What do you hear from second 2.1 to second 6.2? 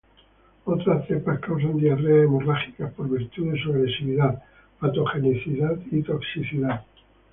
hemorrágicas por virtud de su agresividad, patogenicidad y